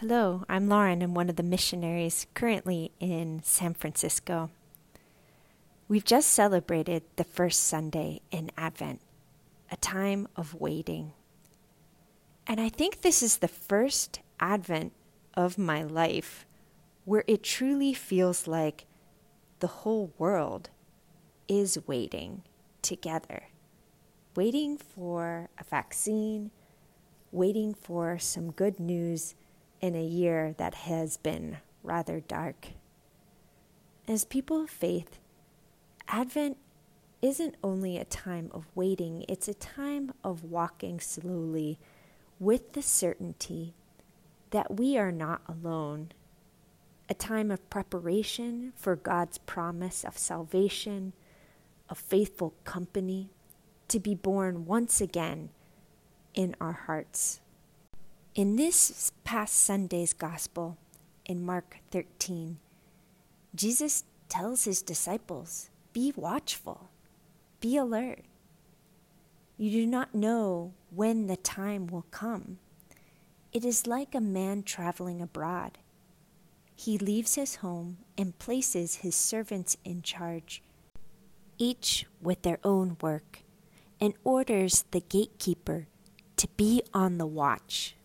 Hello, 0.00 0.44
I'm 0.48 0.68
Lauren. 0.68 1.02
I'm 1.02 1.12
one 1.12 1.28
of 1.28 1.34
the 1.34 1.42
missionaries 1.42 2.28
currently 2.32 2.92
in 3.00 3.42
San 3.42 3.74
Francisco. 3.74 4.48
We've 5.88 6.04
just 6.04 6.28
celebrated 6.28 7.02
the 7.16 7.24
first 7.24 7.64
Sunday 7.64 8.20
in 8.30 8.52
Advent, 8.56 9.00
a 9.72 9.76
time 9.76 10.28
of 10.36 10.54
waiting. 10.54 11.14
And 12.46 12.60
I 12.60 12.68
think 12.68 13.00
this 13.00 13.24
is 13.24 13.38
the 13.38 13.48
first 13.48 14.20
Advent 14.38 14.92
of 15.34 15.58
my 15.58 15.82
life 15.82 16.46
where 17.04 17.24
it 17.26 17.42
truly 17.42 17.92
feels 17.92 18.46
like 18.46 18.86
the 19.58 19.82
whole 19.82 20.12
world 20.16 20.70
is 21.48 21.76
waiting 21.88 22.44
together, 22.82 23.46
waiting 24.36 24.78
for 24.78 25.48
a 25.58 25.64
vaccine, 25.64 26.52
waiting 27.32 27.74
for 27.74 28.16
some 28.16 28.52
good 28.52 28.78
news 28.78 29.34
in 29.80 29.94
a 29.94 30.04
year 30.04 30.54
that 30.58 30.74
has 30.74 31.16
been 31.16 31.58
rather 31.82 32.20
dark. 32.20 32.68
As 34.06 34.24
people 34.24 34.62
of 34.62 34.70
faith, 34.70 35.18
Advent 36.08 36.56
isn't 37.20 37.56
only 37.62 37.96
a 37.96 38.04
time 38.04 38.50
of 38.52 38.66
waiting, 38.74 39.24
it's 39.28 39.48
a 39.48 39.54
time 39.54 40.12
of 40.24 40.44
walking 40.44 41.00
slowly 41.00 41.78
with 42.38 42.72
the 42.72 42.82
certainty 42.82 43.74
that 44.50 44.76
we 44.76 44.96
are 44.96 45.12
not 45.12 45.42
alone 45.48 46.12
a 47.08 47.14
time 47.14 47.50
of 47.50 47.70
preparation 47.70 48.72
for 48.76 48.94
God's 48.94 49.38
promise 49.38 50.04
of 50.04 50.18
salvation, 50.18 51.14
of 51.88 51.96
faithful 51.96 52.54
company, 52.64 53.30
to 53.88 53.98
be 53.98 54.14
born 54.14 54.66
once 54.66 55.00
again 55.00 55.48
in 56.34 56.54
our 56.60 56.72
hearts. 56.72 57.40
In 58.38 58.54
this 58.54 59.10
past 59.24 59.56
Sunday's 59.56 60.12
Gospel, 60.12 60.76
in 61.26 61.44
Mark 61.44 61.78
13, 61.90 62.58
Jesus 63.52 64.04
tells 64.28 64.62
his 64.62 64.80
disciples, 64.80 65.70
Be 65.92 66.12
watchful, 66.14 66.88
be 67.58 67.76
alert. 67.76 68.20
You 69.56 69.72
do 69.72 69.86
not 69.88 70.14
know 70.14 70.72
when 70.94 71.26
the 71.26 71.36
time 71.36 71.88
will 71.88 72.06
come. 72.12 72.60
It 73.52 73.64
is 73.64 73.88
like 73.88 74.14
a 74.14 74.20
man 74.20 74.62
traveling 74.62 75.20
abroad 75.20 75.78
he 76.76 76.96
leaves 76.96 77.34
his 77.34 77.56
home 77.56 77.98
and 78.16 78.38
places 78.38 79.02
his 79.02 79.16
servants 79.16 79.76
in 79.84 80.00
charge, 80.00 80.62
each 81.58 82.06
with 82.22 82.42
their 82.42 82.60
own 82.62 82.96
work, 83.00 83.40
and 84.00 84.14
orders 84.22 84.84
the 84.92 85.00
gatekeeper 85.00 85.88
to 86.36 86.46
be 86.56 86.80
on 86.94 87.18
the 87.18 87.26
watch. 87.26 87.96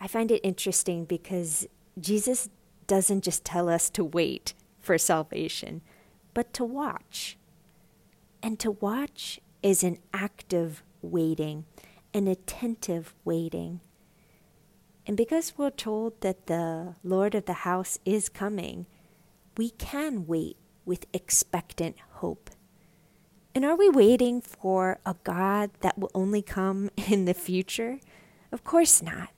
I 0.00 0.06
find 0.06 0.30
it 0.30 0.40
interesting 0.44 1.04
because 1.04 1.66
Jesus 2.00 2.48
doesn't 2.86 3.24
just 3.24 3.44
tell 3.44 3.68
us 3.68 3.90
to 3.90 4.04
wait 4.04 4.54
for 4.80 4.96
salvation, 4.98 5.82
but 6.34 6.52
to 6.54 6.64
watch. 6.64 7.36
And 8.42 8.58
to 8.60 8.70
watch 8.70 9.40
is 9.62 9.82
an 9.82 9.98
active 10.14 10.82
waiting, 11.02 11.64
an 12.14 12.28
attentive 12.28 13.14
waiting. 13.24 13.80
And 15.06 15.16
because 15.16 15.54
we're 15.56 15.70
told 15.70 16.20
that 16.20 16.46
the 16.46 16.94
Lord 17.02 17.34
of 17.34 17.46
the 17.46 17.64
house 17.64 17.98
is 18.04 18.28
coming, 18.28 18.86
we 19.56 19.70
can 19.70 20.26
wait 20.26 20.56
with 20.84 21.06
expectant 21.12 21.96
hope. 22.12 22.50
And 23.54 23.64
are 23.64 23.76
we 23.76 23.88
waiting 23.88 24.40
for 24.40 25.00
a 25.04 25.16
God 25.24 25.70
that 25.80 25.98
will 25.98 26.10
only 26.14 26.42
come 26.42 26.90
in 27.08 27.24
the 27.24 27.34
future? 27.34 27.98
Of 28.52 28.64
course 28.64 29.02
not. 29.02 29.30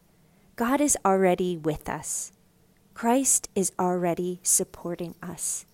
God 0.61 0.83
is 0.83 0.95
already 1.07 1.57
with 1.57 1.89
us. 1.89 2.33
Christ 2.93 3.49
is 3.55 3.73
already 3.79 4.41
supporting 4.43 5.15
us. 5.23 5.65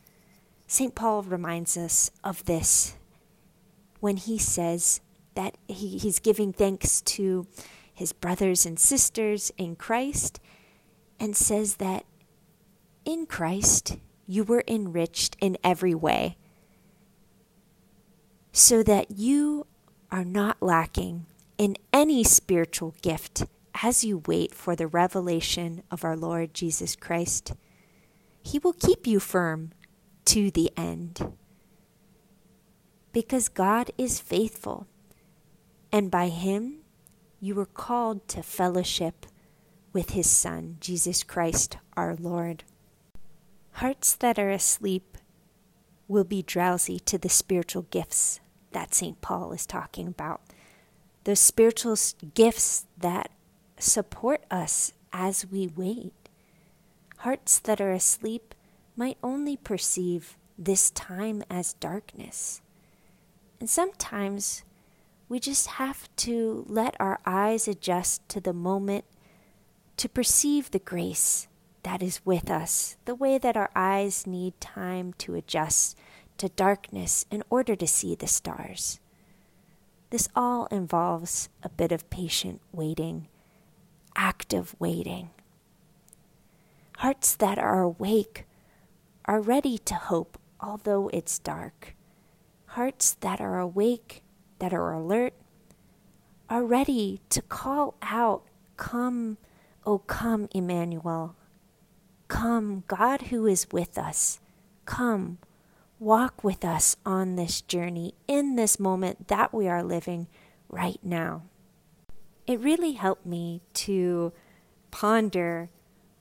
St. 0.68 0.94
Paul 0.94 1.24
reminds 1.24 1.76
us 1.76 2.12
of 2.22 2.44
this 2.44 2.94
when 3.98 4.16
he 4.16 4.38
says 4.38 5.00
that 5.34 5.56
he, 5.66 5.98
he's 5.98 6.20
giving 6.20 6.52
thanks 6.52 7.00
to 7.00 7.48
his 7.92 8.12
brothers 8.12 8.64
and 8.64 8.78
sisters 8.78 9.50
in 9.58 9.74
Christ 9.74 10.38
and 11.18 11.36
says 11.36 11.78
that 11.78 12.04
in 13.04 13.26
Christ 13.26 13.96
you 14.28 14.44
were 14.44 14.62
enriched 14.68 15.36
in 15.40 15.58
every 15.64 15.96
way 15.96 16.36
so 18.52 18.84
that 18.84 19.10
you 19.10 19.66
are 20.12 20.24
not 20.24 20.62
lacking 20.62 21.26
in 21.58 21.76
any 21.92 22.22
spiritual 22.22 22.94
gift 23.02 23.46
as 23.82 24.04
you 24.04 24.22
wait 24.26 24.54
for 24.54 24.76
the 24.76 24.86
revelation 24.86 25.82
of 25.90 26.04
our 26.04 26.16
Lord 26.16 26.54
Jesus 26.54 26.96
Christ. 26.96 27.52
He 28.42 28.58
will 28.58 28.72
keep 28.72 29.06
you 29.06 29.20
firm 29.20 29.72
to 30.26 30.50
the 30.50 30.70
end. 30.76 31.34
Because 33.12 33.48
God 33.48 33.90
is 33.96 34.20
faithful, 34.20 34.86
and 35.90 36.10
by 36.10 36.28
Him 36.28 36.80
you 37.40 37.54
were 37.54 37.66
called 37.66 38.28
to 38.28 38.42
fellowship 38.42 39.26
with 39.92 40.10
his 40.10 40.28
Son, 40.28 40.76
Jesus 40.80 41.22
Christ 41.22 41.78
our 41.96 42.14
Lord. 42.16 42.64
Hearts 43.72 44.14
that 44.16 44.38
are 44.38 44.50
asleep 44.50 45.16
will 46.08 46.24
be 46.24 46.42
drowsy 46.42 46.98
to 47.00 47.16
the 47.16 47.28
spiritual 47.28 47.86
gifts 47.90 48.40
that 48.72 48.94
St. 48.94 49.20
Paul 49.20 49.52
is 49.52 49.64
talking 49.64 50.06
about. 50.06 50.42
Those 51.24 51.40
spiritual 51.40 51.96
gifts 52.34 52.84
that 52.98 53.30
support 53.78 54.44
us 54.50 54.92
as 55.12 55.46
we 55.50 55.66
wait. 55.66 56.12
Hearts 57.18 57.58
that 57.60 57.80
are 57.80 57.92
asleep 57.92 58.54
might 58.96 59.18
only 59.22 59.56
perceive 59.56 60.36
this 60.58 60.90
time 60.90 61.42
as 61.50 61.74
darkness. 61.74 62.60
And 63.60 63.68
sometimes 63.68 64.64
we 65.28 65.40
just 65.40 65.66
have 65.66 66.08
to 66.16 66.64
let 66.68 66.96
our 67.00 67.20
eyes 67.26 67.66
adjust 67.66 68.26
to 68.30 68.40
the 68.40 68.52
moment 68.52 69.04
to 69.96 70.08
perceive 70.08 70.70
the 70.70 70.78
grace 70.78 71.48
that 71.82 72.02
is 72.02 72.24
with 72.24 72.50
us, 72.50 72.96
the 73.04 73.14
way 73.14 73.38
that 73.38 73.56
our 73.56 73.70
eyes 73.74 74.26
need 74.26 74.60
time 74.60 75.14
to 75.18 75.34
adjust 75.34 75.96
to 76.38 76.48
darkness 76.50 77.24
in 77.30 77.42
order 77.48 77.74
to 77.76 77.86
see 77.86 78.14
the 78.14 78.26
stars. 78.26 79.00
This 80.10 80.28
all 80.36 80.66
involves 80.66 81.48
a 81.62 81.68
bit 81.68 81.92
of 81.92 82.10
patient 82.10 82.60
waiting, 82.72 83.28
active 84.16 84.74
waiting. 84.78 85.30
Hearts 86.98 87.36
that 87.36 87.58
are 87.58 87.82
awake 87.82 88.46
are 89.26 89.40
ready 89.40 89.78
to 89.78 89.94
hope, 89.94 90.38
although 90.60 91.08
it's 91.12 91.38
dark. 91.38 91.94
Hearts 92.66 93.14
that 93.20 93.40
are 93.40 93.58
awake 93.58 94.22
that 94.58 94.72
are 94.72 94.92
alert 94.92 95.34
are 96.48 96.64
ready 96.64 97.20
to 97.28 97.42
call 97.42 97.94
out, 98.02 98.42
Come, 98.76 99.36
O 99.84 99.98
come, 99.98 100.48
Emmanuel. 100.52 101.36
Come, 102.28 102.84
God 102.86 103.22
who 103.22 103.46
is 103.46 103.68
with 103.70 103.98
us. 103.98 104.40
Come, 104.84 105.38
walk 105.98 106.42
with 106.42 106.64
us 106.64 106.96
on 107.04 107.36
this 107.36 107.60
journey 107.60 108.14
in 108.26 108.56
this 108.56 108.80
moment 108.80 109.28
that 109.28 109.52
we 109.54 109.68
are 109.68 109.82
living 109.82 110.26
right 110.68 110.98
now. 111.02 111.42
It 112.46 112.60
really 112.60 112.92
helped 112.92 113.26
me 113.26 113.62
to 113.74 114.32
ponder 114.92 115.68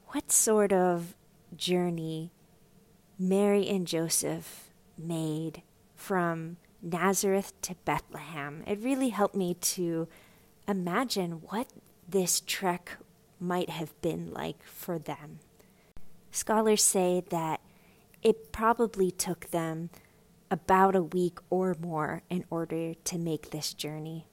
what 0.08 0.32
sort 0.32 0.74
of 0.74 1.14
journey 1.56 2.32
Mary 3.20 3.68
and 3.68 3.86
Joseph 3.86 4.72
made 4.98 5.62
from 5.96 6.58
Nazareth 6.82 7.54
to 7.62 7.76
Bethlehem. 7.86 8.64
It 8.66 8.80
really 8.82 9.10
helped 9.10 9.36
me 9.36 9.54
to 9.54 10.08
imagine 10.68 11.44
what 11.44 11.68
this 12.10 12.42
trek 12.42 12.98
might 13.40 13.70
have 13.70 14.00
been 14.02 14.34
like 14.34 14.64
for 14.64 14.98
them. 14.98 15.40
Scholars 16.32 16.84
say 16.84 17.24
that 17.30 17.62
it 18.24 18.52
probably 18.52 19.12
took 19.12 19.52
them 19.52 19.92
about 20.50 20.96
a 20.96 21.04
week 21.04 21.38
or 21.52 21.76
more 21.80 22.24
in 22.32 22.46
order 22.50 22.96
to 22.96 23.18
make 23.20 23.52
this 23.52 23.74
journey. 23.76 24.26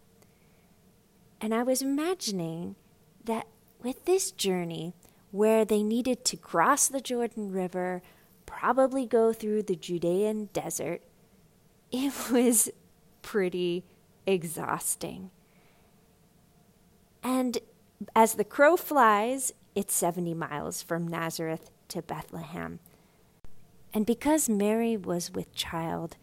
And 1.43 1.53
I 1.53 1.65
was 1.65 1.83
imagining 1.83 2.77
that 3.25 3.49
with 3.83 4.05
this 4.05 4.31
journey, 4.31 4.95
where 5.33 5.65
they 5.65 5.83
needed 5.83 6.25
to 6.27 6.37
cross 6.37 6.87
the 6.87 7.01
Jordan 7.01 7.51
River, 7.51 8.01
probably 8.47 9.07
go 9.07 9.33
through 9.33 9.65
the 9.65 9.75
Judean 9.75 10.51
desert, 10.53 11.03
it 11.91 12.13
was 12.31 12.71
pretty 13.23 13.83
exhausting. 14.25 15.31
And 17.25 17.59
as 18.15 18.35
the 18.35 18.45
crow 18.45 18.77
flies, 18.77 19.53
it's 19.75 19.95
70 19.95 20.35
miles 20.35 20.81
from 20.81 21.09
Nazareth 21.09 21.71
to 21.89 22.03
Bethlehem. 22.03 22.79
And 23.93 24.07
because 24.07 24.49
Mary 24.49 24.97
was 24.97 25.33
with 25.33 25.53
child, 25.55 26.17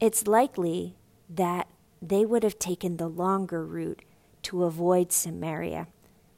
it's 0.00 0.26
likely 0.26 0.96
that 1.28 1.66
they 2.00 2.24
would 2.24 2.42
have 2.42 2.58
taken 2.58 2.96
the 2.96 3.08
longer 3.08 3.64
route 3.64 4.02
to 4.42 4.64
avoid 4.64 5.12
Samaria, 5.12 5.88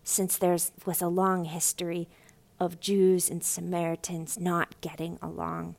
since 0.03 0.37
there 0.37 0.57
was 0.87 1.03
a 1.03 1.09
long 1.09 1.45
history 1.45 2.09
of 2.59 2.81
Jews 2.81 3.29
and 3.31 3.45
Samaritans 3.45 4.39
not 4.39 4.81
getting 4.81 5.19
along. 5.21 5.77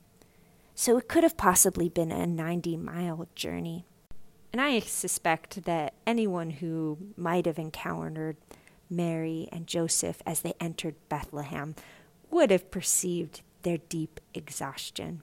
So 0.75 0.97
it 0.97 1.07
could 1.07 1.23
have 1.23 1.37
possibly 1.37 1.89
been 1.89 2.11
a 2.11 2.25
90 2.25 2.77
mile 2.77 3.27
journey. 3.35 3.85
And 4.51 4.61
I 4.61 4.79
suspect 4.79 5.65
that 5.65 5.93
anyone 6.07 6.51
who 6.51 6.97
might 7.17 7.45
have 7.45 7.59
encountered 7.59 8.37
Mary 8.89 9.47
and 9.51 9.67
Joseph 9.67 10.21
as 10.25 10.41
they 10.41 10.53
entered 10.59 10.95
Bethlehem 11.09 11.75
would 12.31 12.49
have 12.51 12.71
perceived 12.71 13.41
their 13.63 13.77
deep 13.77 14.19
exhaustion. 14.33 15.21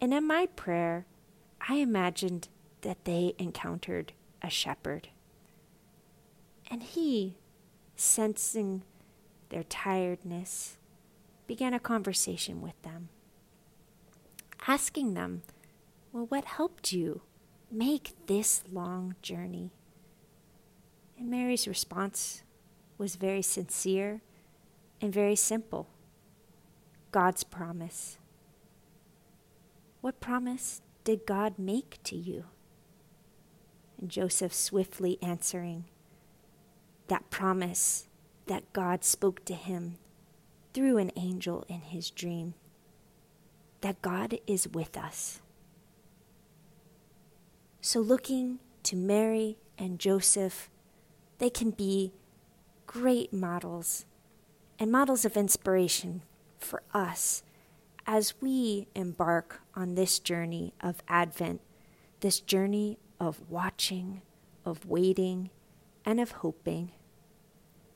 And 0.00 0.12
in 0.12 0.26
my 0.26 0.46
prayer, 0.46 1.06
I 1.68 1.76
imagined 1.76 2.48
that 2.82 3.04
they 3.04 3.34
encountered 3.38 4.12
a 4.42 4.50
shepherd. 4.50 5.08
And 6.70 6.82
he, 6.82 7.36
sensing 7.96 8.82
their 9.48 9.64
tiredness, 9.64 10.76
began 11.46 11.74
a 11.74 11.80
conversation 11.80 12.60
with 12.60 12.80
them, 12.82 13.08
asking 14.66 15.14
them, 15.14 15.42
Well, 16.12 16.26
what 16.26 16.44
helped 16.44 16.92
you 16.92 17.22
make 17.70 18.14
this 18.26 18.62
long 18.70 19.16
journey? 19.22 19.70
And 21.18 21.30
Mary's 21.30 21.68
response 21.68 22.42
was 22.98 23.16
very 23.16 23.42
sincere 23.42 24.22
and 25.00 25.12
very 25.12 25.36
simple 25.36 25.88
God's 27.10 27.44
promise. 27.44 28.18
What 30.00 30.20
promise 30.20 30.80
did 31.04 31.26
God 31.26 31.58
make 31.58 31.98
to 32.04 32.16
you? 32.16 32.44
And 34.02 34.10
Joseph 34.10 34.52
swiftly 34.52 35.16
answering, 35.22 35.84
That 37.06 37.30
promise 37.30 38.08
that 38.46 38.72
God 38.72 39.04
spoke 39.04 39.44
to 39.44 39.54
him 39.54 39.94
through 40.74 40.98
an 40.98 41.12
angel 41.14 41.64
in 41.68 41.82
his 41.82 42.10
dream, 42.10 42.54
that 43.80 44.02
God 44.02 44.40
is 44.44 44.66
with 44.66 44.96
us. 44.96 45.40
So, 47.80 48.00
looking 48.00 48.58
to 48.82 48.96
Mary 48.96 49.58
and 49.78 50.00
Joseph, 50.00 50.68
they 51.38 51.48
can 51.48 51.70
be 51.70 52.12
great 52.88 53.32
models 53.32 54.04
and 54.80 54.90
models 54.90 55.24
of 55.24 55.36
inspiration 55.36 56.22
for 56.58 56.82
us 56.92 57.44
as 58.04 58.34
we 58.40 58.88
embark 58.96 59.60
on 59.76 59.94
this 59.94 60.18
journey 60.18 60.74
of 60.80 61.04
Advent, 61.06 61.60
this 62.18 62.40
journey 62.40 62.98
of 63.22 63.40
watching, 63.48 64.20
of 64.64 64.84
waiting, 64.84 65.48
and 66.04 66.18
of 66.18 66.32
hoping, 66.32 66.90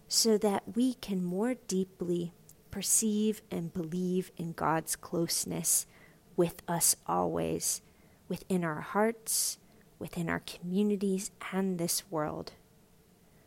so 0.07 0.39
that 0.39 0.77
we 0.77 0.95
can 0.95 1.25
more 1.25 1.55
deeply 1.67 2.33
perceive 2.71 3.43
and 3.51 3.75
believe 3.75 4.31
in 4.37 4.53
God's 4.53 4.95
closeness 4.95 5.85
with 6.37 6.63
us 6.69 6.95
always, 7.09 7.83
within 8.29 8.63
our 8.63 8.83
hearts, 8.83 9.59
within 9.99 10.29
our 10.29 10.43
communities, 10.47 11.33
and 11.53 11.77
this 11.77 12.09
world. 12.09 12.53